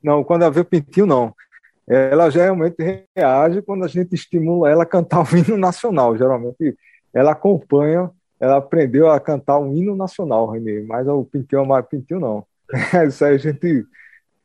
[0.05, 1.33] Não, quando ela vê o pintinho, não.
[1.87, 2.75] Ela geralmente
[3.15, 6.15] reage quando a gente estimula ela a cantar o hino nacional.
[6.15, 6.77] Geralmente
[7.11, 12.19] ela acompanha, ela aprendeu a cantar o hino nacional, Renê, mas o pintinho, o pintinho
[12.19, 12.45] não.
[13.07, 13.83] Isso aí a gente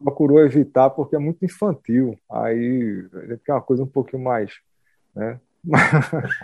[0.03, 2.19] procurou evitar porque é muito infantil.
[2.31, 4.55] Aí a gente quer uma coisa um pouquinho mais.
[5.15, 5.39] Né?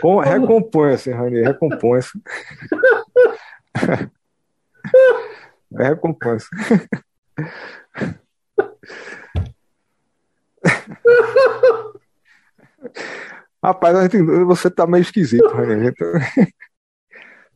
[0.00, 2.12] Com, recomponha-se, Rani, recomponha-se.
[5.76, 6.48] recomponha-se.
[13.62, 15.92] Rapaz, gente, você tá meio esquisito, René.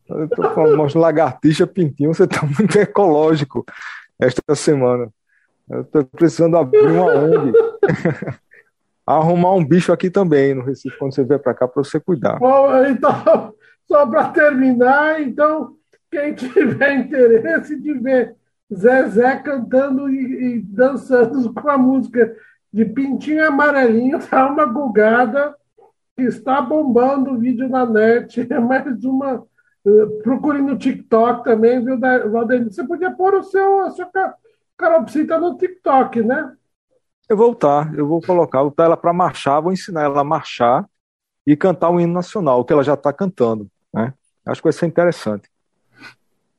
[0.09, 3.65] Eu tô falando lagartixa, pintinho, você tá muito ecológico
[4.19, 5.09] esta semana.
[5.71, 7.53] Eu tô precisando abrir uma ONG.
[9.07, 12.39] Arrumar um bicho aqui também no Recife, quando você vier para cá, para você cuidar.
[12.39, 13.55] Bom, então,
[13.89, 15.77] só para terminar, então,
[16.11, 18.37] quem tiver interesse de ver
[18.75, 22.37] Zezé cantando e, e, dançando com a música
[22.73, 25.55] de Pintinho Amarelinho, tá uma gugada
[26.17, 28.47] que está bombando o vídeo na net.
[28.51, 29.45] É mais uma.
[29.85, 32.65] Uh, procure no TikTok também, viu, Valdeir?
[32.65, 34.09] Você podia pôr o seu, a sua
[34.79, 36.53] caropsita no TikTok, né?
[37.29, 40.25] Eu vou voltar, eu vou colocar, vou botar ela para marchar, vou ensinar ela a
[40.25, 40.89] marchar
[41.47, 43.69] e cantar o hino nacional, que ela já está cantando.
[43.93, 44.13] Né?
[44.47, 45.49] Acho que vai ser interessante.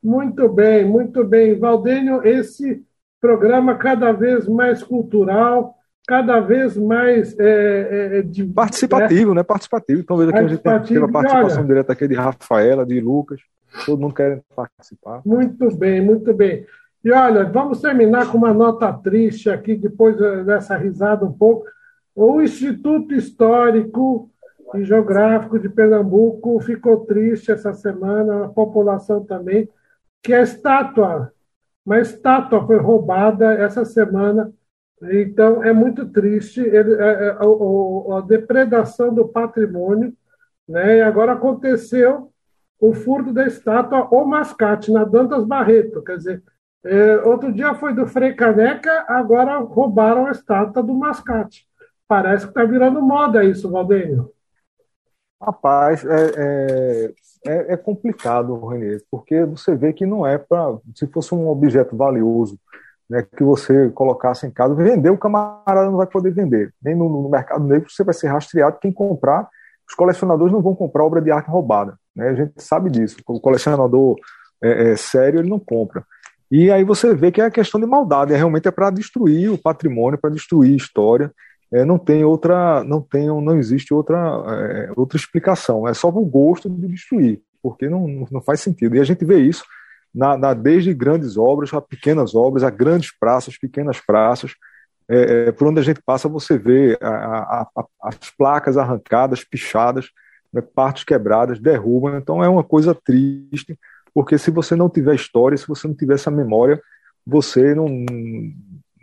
[0.03, 1.57] Muito bem, muito bem.
[1.57, 2.83] Valdênio, esse
[3.21, 9.43] programa cada vez mais cultural, cada vez mais é, é, de, participativo, é, né?
[9.43, 10.01] Participativo.
[10.01, 13.39] Então veja que a gente tem a participação olha, direta aqui de Rafaela, de Lucas,
[13.85, 15.21] todo mundo querendo participar.
[15.25, 16.65] Muito bem, muito bem.
[17.01, 21.65] E olha, vamos terminar com uma nota triste aqui, depois dessa risada um pouco.
[22.13, 24.29] O Instituto Histórico
[24.75, 29.69] e Geográfico de Pernambuco ficou triste essa semana, a população também
[30.23, 31.33] que a estátua,
[31.85, 34.51] uma estátua foi roubada essa semana.
[35.01, 40.13] Então, é muito triste ele, a, é, a, é, a, depredação do patrimônio.
[40.67, 40.99] Né?
[40.99, 42.31] E agora aconteceu
[42.79, 46.01] o furto da estátua O Mascate, na Dantas Barreto.
[46.01, 46.43] Quer dizer,
[46.85, 51.67] é, outro dia foi do Frei Caneca, agora roubaram a estátua do Mascate.
[52.07, 54.31] Parece que está virando moda isso, Valdênio.
[55.41, 57.13] Rapaz, é, é,
[57.45, 60.77] é, é complicado, Renê, porque você vê que não é para.
[60.95, 62.57] Se fosse um objeto valioso,
[63.09, 66.73] né, que você colocasse em casa, vender, o camarada não vai poder vender.
[66.81, 68.79] Nem no, no mercado negro você vai ser rastreado.
[68.79, 69.47] Quem comprar,
[69.87, 71.97] os colecionadores não vão comprar obra de arte roubada.
[72.15, 72.29] Né?
[72.29, 73.17] A gente sabe disso.
[73.27, 74.15] O colecionador
[74.63, 76.03] é, é, sério ele não compra.
[76.49, 79.57] E aí você vê que é questão de maldade, é, realmente é para destruir o
[79.57, 81.31] patrimônio, para destruir a história.
[81.73, 85.87] É, não tem outra, não tem, não existe outra, é, outra explicação.
[85.87, 88.95] É só o gosto de destruir, porque não, não faz sentido.
[88.95, 89.63] E a gente vê isso
[90.13, 94.53] na, na, desde grandes obras a pequenas obras, a grandes praças, pequenas praças.
[95.09, 99.43] É, é, por onde a gente passa, você vê a, a, a, as placas arrancadas,
[99.43, 100.09] pichadas,
[100.53, 102.15] né, partes quebradas, derrubam.
[102.17, 103.77] Então é uma coisa triste,
[104.13, 106.79] porque se você não tiver história, se você não tiver essa memória,
[107.25, 107.87] você não,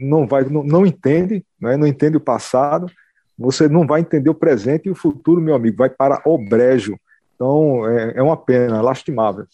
[0.01, 2.91] não vai, não, não entende, né, não entende o passado,
[3.39, 6.99] você não vai entender o presente e o futuro, meu amigo, vai para o brejo.
[7.35, 9.47] Então é, é uma pena, lastimável.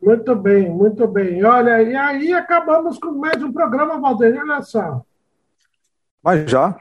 [0.00, 1.44] Muito bem, muito bem.
[1.44, 5.02] Olha, e aí acabamos com mais um programa, Valdir, olha só.
[6.22, 6.76] Mas já?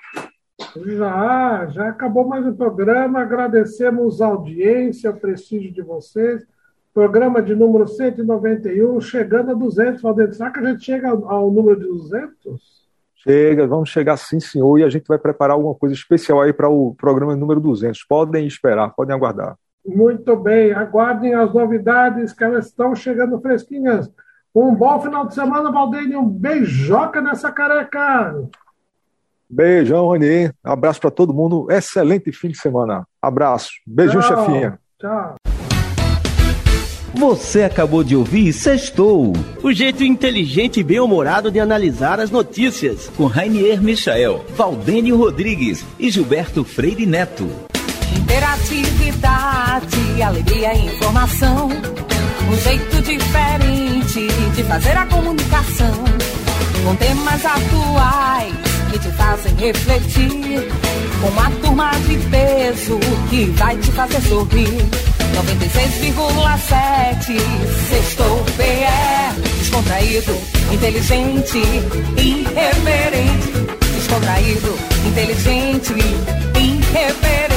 [0.76, 3.22] Já, já acabou mais um programa.
[3.22, 6.46] Agradecemos a audiência, o prestígio de vocês.
[6.94, 10.34] Programa de número 191, chegando a 200, Valdir.
[10.34, 12.82] Será que a gente chega ao, número de 200?
[13.16, 16.68] Chega, vamos chegar sim, senhor, e a gente vai preparar alguma coisa especial aí para
[16.68, 18.04] o programa número 200.
[18.04, 19.56] Podem esperar, podem aguardar.
[19.86, 24.12] Muito bem, aguardem as novidades que elas estão chegando fresquinhas.
[24.54, 28.36] Um bom final de semana, Valdeir, um beijoca nessa careca.
[29.50, 30.52] Beijão, Rony.
[30.64, 31.68] Abraço para todo mundo.
[31.70, 33.08] Excelente fim de semana.
[33.22, 33.70] Abraço.
[33.88, 34.46] Beijão, Tchau.
[34.46, 34.80] chefinha.
[35.00, 35.36] Tchau.
[37.14, 43.26] Você acabou de ouvir Sextou, o jeito inteligente e bem-humorado de analisar as notícias, com
[43.26, 47.50] Rainier Michael, Valdênio Rodrigues e Gilberto Freire Neto.
[48.16, 51.68] Interatividade, alegria e informação.
[52.50, 55.94] Um jeito diferente de fazer a comunicação.
[56.86, 58.56] Com temas atuais
[58.90, 60.72] que te fazem refletir.
[61.22, 62.98] Com uma turma de peso
[63.30, 65.21] que vai te fazer sorrir.
[65.32, 67.40] 96,7.
[67.90, 70.34] Sextou PE Descontraído,
[70.72, 71.60] inteligente,
[72.18, 73.52] irreverente.
[73.96, 74.78] Descontraído,
[75.08, 75.94] inteligente,
[76.60, 77.51] irreverente